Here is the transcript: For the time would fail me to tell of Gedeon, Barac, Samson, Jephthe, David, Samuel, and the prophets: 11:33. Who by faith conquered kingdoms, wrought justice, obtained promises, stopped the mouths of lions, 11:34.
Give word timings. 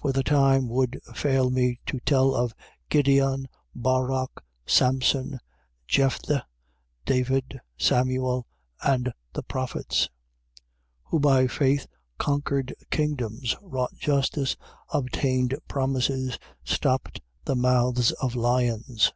For 0.00 0.12
the 0.12 0.22
time 0.22 0.68
would 0.68 1.00
fail 1.16 1.50
me 1.50 1.80
to 1.86 1.98
tell 1.98 2.32
of 2.32 2.54
Gedeon, 2.92 3.46
Barac, 3.74 4.40
Samson, 4.64 5.40
Jephthe, 5.88 6.44
David, 7.04 7.60
Samuel, 7.76 8.46
and 8.82 9.12
the 9.32 9.42
prophets: 9.42 10.04
11:33. 11.10 11.10
Who 11.10 11.18
by 11.18 11.46
faith 11.48 11.86
conquered 12.18 12.72
kingdoms, 12.92 13.56
wrought 13.60 13.96
justice, 13.96 14.56
obtained 14.90 15.58
promises, 15.66 16.38
stopped 16.62 17.20
the 17.44 17.56
mouths 17.56 18.12
of 18.12 18.36
lions, 18.36 19.06
11:34. 19.06 19.12